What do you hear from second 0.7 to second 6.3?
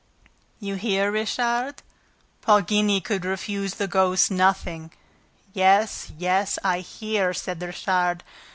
hear, Richard: Poligny could refuse the ghost nothing." "Yes,